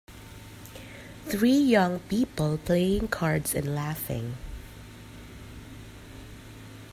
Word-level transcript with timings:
Three 1.25 1.53
young 1.59 1.99
people 1.99 2.57
playing 2.57 3.09
cards 3.09 3.53
and 3.53 3.75
laughing. 3.75 4.35